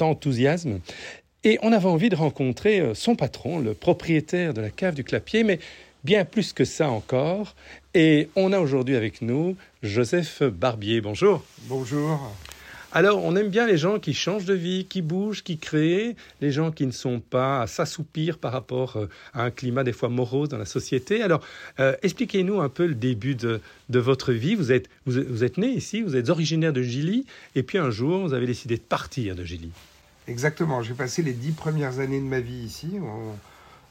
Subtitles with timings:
[0.00, 0.80] enthousiasme.
[1.44, 5.04] Et on avait envie de rencontrer euh, son patron, le propriétaire de la cave du
[5.04, 5.58] Clapier, mais
[6.04, 7.54] bien plus que ça encore.
[7.94, 11.00] Et on a aujourd'hui avec nous Joseph Barbier.
[11.00, 11.42] Bonjour.
[11.68, 12.32] Bonjour.
[12.94, 16.52] Alors, on aime bien les gens qui changent de vie, qui bougent, qui créent, les
[16.52, 20.10] gens qui ne sont pas à s'assoupir par rapport euh, à un climat des fois
[20.10, 21.22] morose dans la société.
[21.22, 21.40] Alors,
[21.80, 24.54] euh, expliquez-nous un peu le début de, votre vie.
[24.54, 27.24] Vous êtes, vous, êtes né ici, vous êtes originaire de Gilly,
[27.54, 29.70] et puis un jour, vous avez décidé de partir de Gilly.
[30.28, 30.82] Exactement.
[30.82, 32.98] J'ai passé les dix premières années de ma vie ici,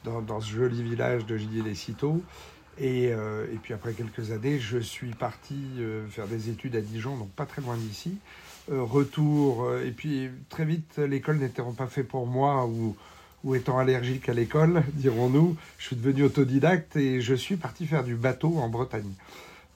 [0.04, 2.22] dans, ce joli village de Gilly-les-Citeaux.
[2.80, 5.56] Et, euh, et, puis après quelques années, je suis parti
[6.10, 8.18] faire des études à Dijon, donc pas très loin d'ici.
[8.72, 9.66] Euh, retour.
[9.66, 12.96] Euh, et puis très vite, l'école n'était pas fait pour moi ou,
[13.44, 15.58] ou étant allergique à l'école, dirons-nous.
[15.78, 19.12] Je suis devenu autodidacte et je suis parti faire du bateau en Bretagne.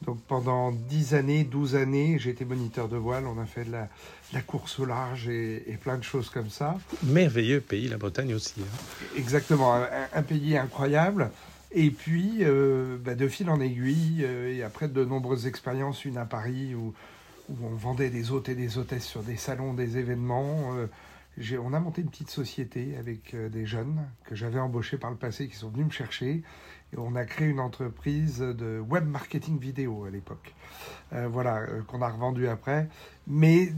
[0.06, 3.26] Donc pendant 10 années, 12 années, j'ai été moniteur de voile.
[3.26, 6.78] On a fait de la, course au large et, plein de choses comme ça.
[7.04, 8.56] Merveilleux pays, la Bretagne aussi.
[8.60, 9.18] Hein.
[9.18, 9.74] Exactement,
[10.14, 11.32] un, pays incroyable.
[11.76, 16.26] Et puis, euh, bah, de fil en aiguille, et après de nombreuses expériences, une à
[16.26, 16.94] Paris où
[17.50, 20.76] on vendait des hôtes et des hôtesses sur des salons, des événements.
[20.76, 20.88] Euh,
[21.62, 25.18] on a monté une petite société avec euh, des jeunes que j'avais embauchés par le
[25.18, 26.44] passé qui sont venus me chercher.
[26.94, 30.54] Et on a créé une entreprise de web marketing vidéo à l'époque.
[31.14, 32.88] Euh, voilà, qu'on a revendu après.
[33.28, 33.74] Mais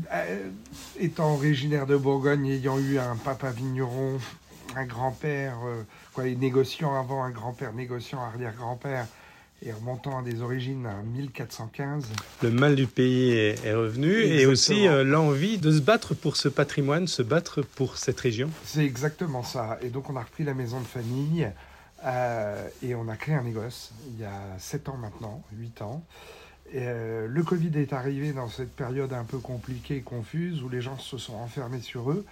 [0.99, 4.19] étant originaire de Bourgogne, ayant eu un papa vigneron,
[4.77, 5.57] un grand-père,
[6.13, 9.07] quoi, négociant avant, un grand-père négociant, arrière-grand-père,
[9.63, 12.05] et remontant à des origines à 1415.
[12.43, 16.47] Le mal du pays est, revenu et aussi euh, l'envie de se battre pour ce
[16.47, 18.49] patrimoine, se battre pour cette région.
[18.65, 19.79] C'est exactement ça.
[19.81, 21.49] Et donc on a repris la maison de famille
[22.05, 26.03] euh, et on a créé un négoce il y a 7 ans maintenant, 8 ans.
[26.75, 30.97] Euh, le Covid est arrivé dans cette période un peu compliquée, confuse, où les gens
[30.97, 32.25] se sont enfermés sur eux.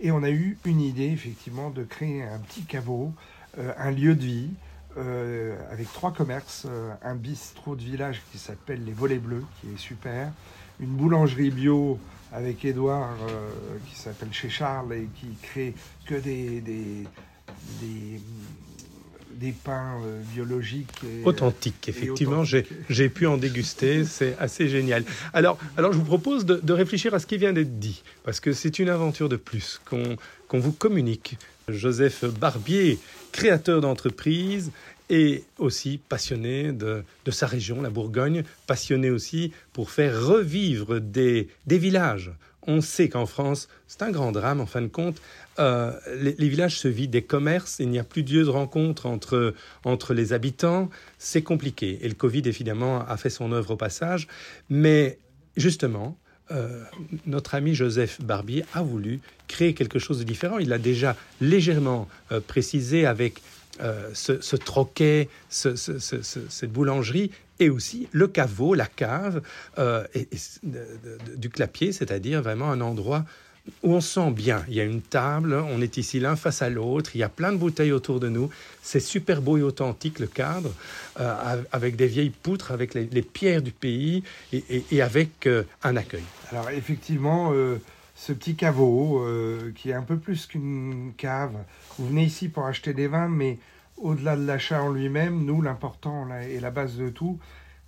[0.00, 3.12] Et on a eu une idée, effectivement, de créer un petit caveau,
[3.56, 4.50] un lieu de vie,
[4.98, 9.66] euh, avec trois commerces, euh, un bistrot de village qui s'appelle les Volets Bleus, qui
[9.68, 10.32] est super,
[10.80, 11.98] une boulangerie bio
[12.32, 15.74] avec Edouard euh, qui s'appelle chez Charles et qui crée
[16.06, 17.04] que des,
[19.64, 20.00] pains
[20.32, 21.00] biologiques.
[21.24, 25.04] authentiques, effectivement, j'ai pu en déguster, c'est assez génial.
[25.32, 28.52] Alors, alors je vous propose de, réfléchir à ce qui vient d'être dit, parce que
[28.52, 31.38] c'est une aventure de plus qu'on vous communique.
[31.68, 32.98] Joseph Barbier,
[33.32, 34.70] créateur d'entreprise
[35.08, 42.32] et aussi passionné de, sa région, la Bourgogne, passionné aussi pour faire revivre des, villages.
[42.66, 45.20] On sait qu'en France, c'est un grand drame en fin de compte.
[45.58, 49.06] Euh, les, villages se vident des commerces, il n'y a plus de lieu de rencontre
[49.06, 49.54] entre,
[49.84, 51.98] entre les habitants, c'est compliqué.
[52.02, 54.28] Et le Covid, évidemment, a fait son œuvre au passage.
[54.68, 55.18] Mais
[55.56, 56.18] justement,
[56.52, 56.84] euh,
[57.26, 60.58] notre ami Joseph Barbier a voulu créer quelque chose de différent.
[60.58, 63.42] Il l'a déjà légèrement euh, précisé avec
[63.82, 69.40] euh, ce, troquet, cette boulangerie, et aussi le caveau, la cave
[71.36, 73.24] du clapier, c'est-à-dire vraiment un endroit
[73.82, 74.64] où on sent bien.
[74.68, 77.28] Il y a une table, on est ici l'un face à l'autre, il y a
[77.28, 78.50] plein de bouteilles autour de nous.
[78.82, 80.72] C'est super beau et authentique le cadre,
[81.20, 84.22] euh, avec des vieilles poutres, avec les, pierres du pays
[84.52, 86.22] et, avec euh, un accueil.
[86.50, 87.80] Alors effectivement, euh,
[88.14, 89.26] ce petit caveau
[89.74, 91.54] qui est un peu plus qu'une cave,
[91.98, 93.58] vous venez ici pour acheter des vins, mais
[93.96, 97.38] au-delà de l'achat en lui-même, nous, l'important et la base de tout,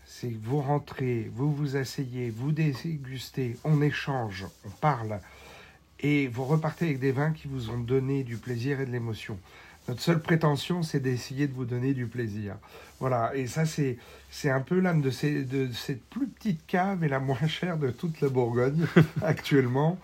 [0.05, 5.21] c'est que vous rentrez, vous vous asseyez, vous dégustez, on échange, on parle
[6.01, 9.39] et vous repartez avec des vins qui vous ont donné du plaisir et de l'émotion.
[9.89, 12.57] Notre seule prétention, c'est d'essayer de vous donner du plaisir.
[13.01, 13.97] Voilà, et ça, c'est,
[14.31, 15.11] c'est un peu l'âme de,
[15.43, 18.87] de cette plus petite cave et la moins chère de toute la Bourgogne
[19.23, 19.99] actuellement.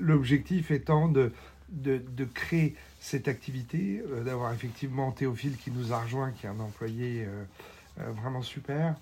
[0.00, 1.32] L'objectif étant de,
[1.68, 6.50] de, de, créer cette activité, euh, d'avoir effectivement Théophile qui nous a rejoint, qui est
[6.50, 7.44] un employé euh,
[8.00, 8.96] euh, vraiment super,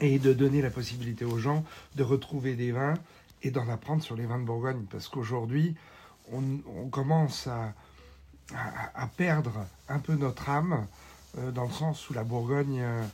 [0.00, 1.64] et de donner la possibilité aux gens
[1.94, 2.94] de retrouver des vins
[3.44, 4.86] et d'en apprendre sur les vins de Bourgogne.
[4.90, 5.76] Parce qu'aujourd'hui,
[6.32, 7.74] on, commence à,
[8.94, 10.86] à, perdre un peu notre âme,
[11.38, 13.04] euh, dans le sens où la Bourgogne, euh,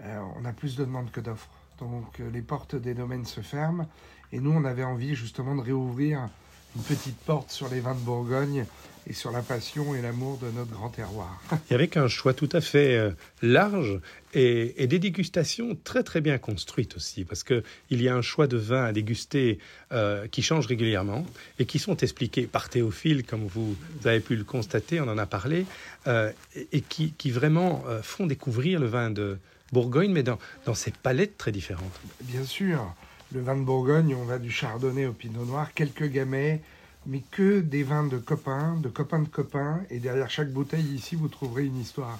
[0.00, 1.48] euh, on a plus de demandes que d'offres.
[1.78, 3.86] Donc les portes des domaines se ferment.
[4.32, 6.28] Et nous, on avait envie justement de réouvrir
[6.74, 8.66] une petite porte sur les vins de Bourgogne
[9.08, 11.40] et sur la passion et l'amour de notre grand terroir.
[11.70, 13.10] Et avec un choix tout à fait euh,
[13.40, 14.00] large
[14.34, 18.56] et, des dégustations très très bien construites aussi, parce qu'il y a un choix de
[18.56, 19.58] vins à déguster
[19.92, 21.24] euh, qui change régulièrement
[21.58, 25.26] et qui sont expliqués par Théophile, comme vous, avez pu le constater, on en a
[25.26, 25.66] parlé,
[26.06, 26.32] euh,
[26.72, 29.38] et, qui, vraiment font découvrir le vin de
[29.72, 32.00] Bourgogne, mais dans, dans ses palettes très différentes.
[32.22, 32.94] Bien sûr,
[33.32, 36.60] le vin de Bourgogne, on va du chardonnay au pinot noir, quelques gamay,
[37.06, 39.80] mais que des vins de copains, de copains de copains.
[39.90, 42.18] Et derrière chaque bouteille ici, vous trouverez une histoire.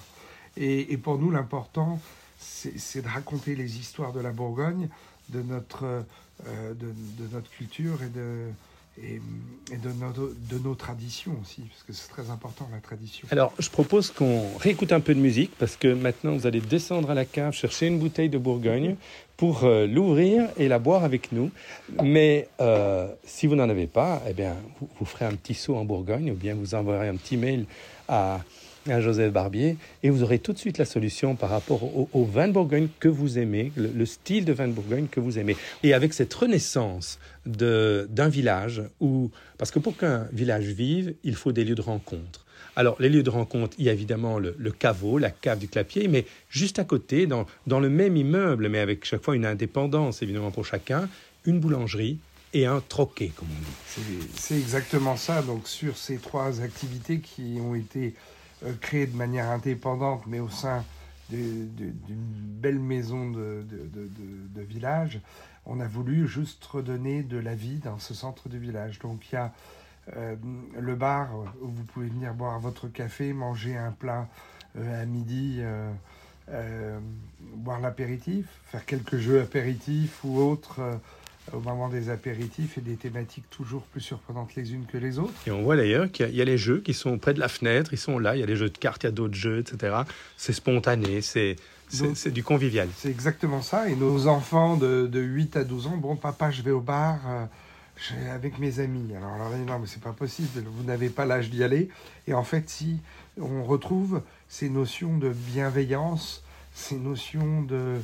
[0.55, 2.01] Et, pour nous, l'important,
[2.39, 4.89] c'est de raconter les histoires de la Bourgogne,
[5.29, 5.83] de notre,
[6.47, 6.93] euh, de,
[7.31, 8.47] notre culture et de,
[9.03, 9.19] et,
[9.77, 13.27] de, nos, traditions aussi, parce que c'est très important la tradition.
[13.31, 17.11] Alors, je propose qu'on réécoute un peu de musique, parce que maintenant, vous allez descendre
[17.11, 18.95] à la cave, chercher une bouteille de Bourgogne
[19.35, 21.51] pour euh, l'ouvrir et la boire avec nous.
[22.01, 25.75] Mais euh, si vous n'en avez pas, eh bien, vous, vous, ferez un petit saut
[25.75, 27.65] en Bourgogne, ou bien vous enverrez un petit mail
[28.07, 28.39] à
[28.91, 32.47] à Joseph Barbier, et vous aurez tout de suite la solution par rapport au, vin
[32.47, 35.55] de Bourgogne que vous aimez, le, style de vin de Bourgogne que vous aimez.
[35.83, 41.51] Et avec cette renaissance d'un village, où, parce que pour qu'un village vive, il faut
[41.51, 42.45] des lieux de rencontre.
[42.75, 46.07] Alors, les lieux de rencontre, il y a évidemment le, caveau, la cave du clapier,
[46.07, 50.21] mais juste à côté, dans, dans le même immeuble, mais avec chaque fois une indépendance
[50.21, 51.09] évidemment pour chacun,
[51.45, 52.19] une boulangerie,
[52.53, 54.27] et un troquet, comme on dit.
[54.35, 55.41] C'est exactement ça.
[55.41, 58.13] Donc sur ces trois activités qui ont été
[58.81, 60.83] créé de manière indépendante, mais au sein
[61.29, 63.65] d'une belle maison de,
[64.61, 65.19] village,
[65.65, 68.99] on a voulu juste redonner de la vie dans ce centre de village.
[68.99, 69.53] Donc il y a
[70.15, 70.35] euh,
[70.79, 71.29] le bar
[71.61, 74.27] où vous pouvez venir boire votre café, manger un plat
[74.77, 75.61] euh, à midi,
[77.41, 80.79] boire l'apéritif, faire quelques jeux apéritifs ou autres
[81.53, 85.33] au moment des apéritifs et des thématiques toujours plus surprenantes les unes que les autres.
[85.45, 87.93] Et on voit d'ailleurs qu'il y, a les jeux qui sont près de la fenêtre,
[87.93, 89.59] ils sont là, il y a les jeux de cartes, il y a d'autres jeux,
[89.59, 89.97] etc.
[90.35, 91.55] C'est spontané, c'est...
[91.89, 92.89] C'est du convivial.
[92.97, 93.87] C'est exactement ça.
[93.87, 97.17] Et nos enfants de, de, 8 à 12 ans, bon, papa, je vais au bar
[97.25, 97.45] euh,
[98.29, 99.15] avec mes amis.
[99.15, 101.87] Alors, alors non, mais c'est pas possible, vous n'avez pas l'âge d'y aller.
[102.27, 102.97] Et en fait, si
[103.39, 106.43] on retrouve ces notions de bienveillance,
[106.73, 107.95] ces notions de,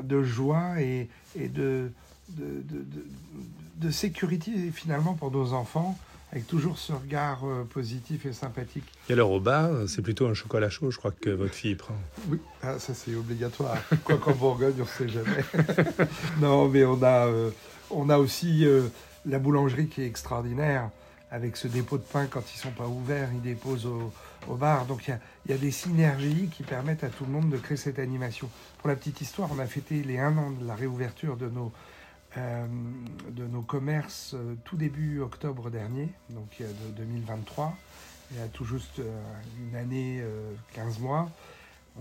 [0.00, 1.90] de joie et, et de,
[2.28, 5.98] de, sécurité finalement pour nos enfants,
[6.32, 8.84] avec toujours ce regard euh, positif et sympathique.
[9.08, 11.94] Et alors au bar, c'est plutôt un chocolat chaud, je crois que votre fille prend.
[12.28, 13.76] Oui, ah, ça c'est obligatoire.
[14.04, 15.44] Quoi qu'en Bourgogne, on ne sait jamais.
[16.40, 17.50] non, mais on a, euh,
[17.90, 18.88] on a aussi euh,
[19.26, 20.90] la boulangerie qui est extraordinaire,
[21.30, 24.12] avec ce dépôt de pain quand ils sont pas ouverts, ils déposent au,
[24.48, 24.86] au bar.
[24.86, 25.18] Donc il
[25.48, 28.48] y, y a, des synergies qui permettent à tout le monde de créer cette animation.
[28.78, 31.72] Pour la petite histoire, on a fêté les un an de la réouverture de nos
[32.36, 32.66] euh,
[33.30, 37.76] de nos commerces euh, tout début octobre dernier, donc de 2023,
[38.30, 39.22] il y a tout juste euh,
[39.60, 40.22] une année,
[40.72, 41.30] 15 mois,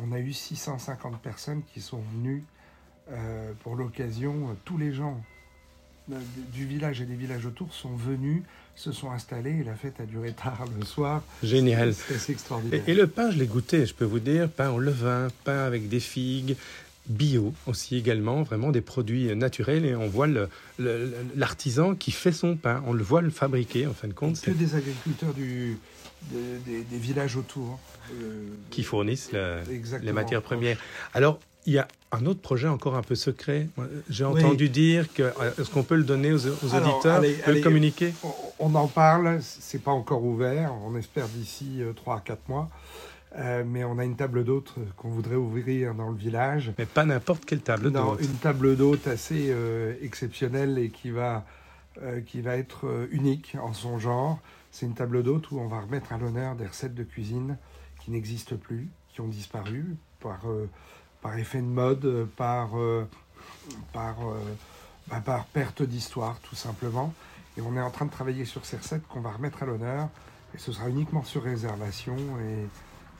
[0.01, 2.43] on a eu 650 personnes qui sont venues
[3.59, 4.57] pour l'occasion.
[4.65, 5.21] Tous les gens
[6.07, 8.41] du village et des villages autour sont venus,
[8.75, 11.21] se sont installés et la fête a duré tard le soir.
[11.43, 11.93] Génial.
[11.93, 12.81] C'est extraordinaire.
[12.87, 15.59] Et, et, le pain, je l'ai goûté, je peux vous dire, pain au levain, pain
[15.59, 16.55] avec des figues,
[17.07, 20.27] bio aussi également, vraiment des produits naturels et on voit
[21.35, 24.39] l'artisan qui fait son pain, on le voit le fabriquer en fin de compte.
[24.41, 25.77] Que des agriculteurs du,
[26.31, 27.79] des, villages autour.
[28.11, 30.77] Euh, qui fournissent les matières premières.
[31.13, 33.69] Alors, il y a un autre projet encore un peu secret.
[34.09, 35.23] J'ai entendu dire que
[35.57, 38.13] est-ce qu'on peut le donner aux, auditeurs, le communiquer?
[38.59, 40.73] on, en parle, c'est pas encore ouvert.
[40.85, 42.69] On espère d'ici 3 à 4 mois.
[43.35, 46.71] Euh, mais on a une table d'hôte qu'on voudrait ouvrir dans le village.
[46.77, 48.21] Mais pas n'importe quelle table d'hôte.
[48.21, 51.45] une table d'hôte assez euh, exceptionnelle et qui va,
[52.01, 54.39] euh, qui va être unique en son genre.
[54.71, 57.57] C'est une table d'hôte où on va remettre à l'honneur des recettes de cuisine
[58.01, 60.41] qui n'existent plus, qui ont disparu par,
[61.21, 62.71] par effet de mode, par,
[63.93, 64.17] par,
[65.07, 67.13] bah, par perte d'histoire tout simplement.
[67.57, 70.09] Et on est en train de travailler sur ces recettes qu'on va remettre à l'honneur.
[70.55, 72.15] Et ce sera uniquement sur réservation.
[72.15, 72.67] Et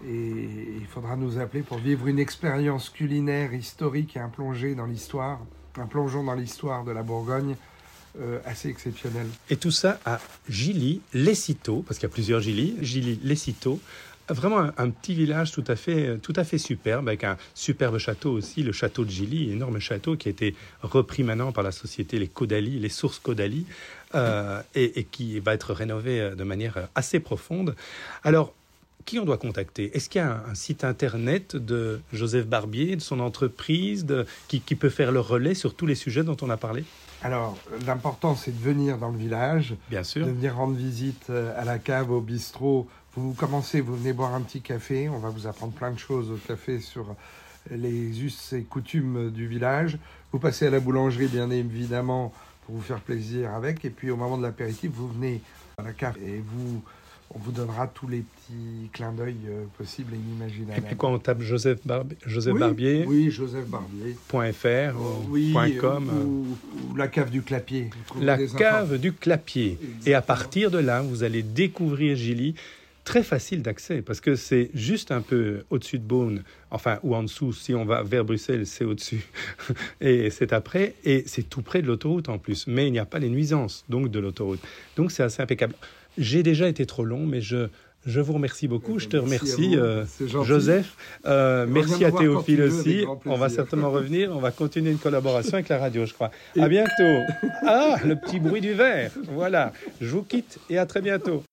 [0.07, 4.85] et il faudra nous appeler pour vivre une expérience culinaire historique et un plongé dans
[4.85, 5.39] l'histoire,
[5.77, 7.55] un plongeon dans l'histoire de la Bourgogne
[8.19, 9.27] euh, assez exceptionnel.
[9.49, 13.79] Et tout ça à Gilly, Lessito, parce qu'il y a plusieurs Gilly, Gilly, Lessito,
[14.29, 18.31] vraiment un, petit village tout à fait tout à fait superbe avec un superbe château
[18.31, 22.19] aussi le château de Gilly énorme château qui a été repris maintenant par la société
[22.19, 23.65] les Caudalie les sources Caudalie
[24.15, 27.75] euh, et, et, qui va être rénové de manière assez profonde
[28.23, 28.53] alors
[29.05, 29.95] qui on doit contacter?
[29.95, 34.05] Est-ce qu'il y a un, site internet de Joseph Barbier, de son entreprise,
[34.47, 36.83] qui, peut faire le relais sur tous les sujets dont on a parlé?
[37.21, 39.75] Alors, l'important, c'est de venir dans le village.
[39.89, 40.25] Bien sûr.
[40.25, 42.87] De venir rendre visite euh, à la cave, au bistrot.
[43.15, 45.07] Vous commencez, vous venez boire un petit café.
[45.07, 47.15] On va vous apprendre plein de choses au café sur
[47.71, 49.97] les us et coutumes du village.
[50.31, 52.33] Vous passez à la boulangerie, bien évidemment,
[52.65, 53.85] pour vous faire plaisir avec.
[53.85, 55.41] Et puis, au moment de l'apéritif, vous venez
[55.77, 56.83] à la cave et vous
[57.29, 60.79] on vous donnera tous les petits clins d'œil euh, possibles et inimaginables.
[60.79, 61.79] Et puis quoi, on tape Joseph,
[62.25, 64.15] Joseph oui, Barbier Oui, Joseph Barbier.
[64.53, 64.99] .fr
[65.29, 67.89] ou .com ou, la cave du Clapier.
[68.19, 69.79] La cave du Clapier.
[70.05, 72.55] Et à partir de là, vous allez découvrir Gilly
[73.03, 77.23] très facile d'accès parce que c'est juste un peu au-dessus de Beaune, enfin, ou en
[77.23, 77.53] dessous.
[77.53, 79.25] Si on va vers Bruxelles, c'est au-dessus
[80.01, 80.95] et c'est après.
[81.03, 82.67] Et c'est tout près de l'autoroute en plus.
[82.67, 84.61] Mais il n'y a pas les nuisances donc de l'autoroute.
[84.95, 85.75] Donc c'est assez impeccable.
[86.17, 87.67] J'ai déjà été trop long, mais je,
[88.05, 88.99] je vous remercie beaucoup.
[88.99, 90.95] Je te remercie, euh, Joseph.
[91.25, 93.05] Euh, merci à Théophile aussi.
[93.25, 94.31] On va certainement revenir.
[94.35, 96.31] On va continuer une collaboration avec la radio, je crois.
[96.59, 97.19] À bientôt.
[97.65, 99.11] Ah, le petit bruit du verre.
[99.31, 99.73] Voilà.
[100.01, 101.43] Je vous quitte et à très bientôt.